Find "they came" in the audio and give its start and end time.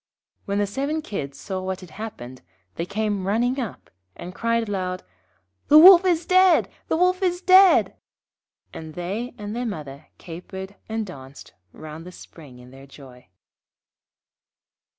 2.73-3.27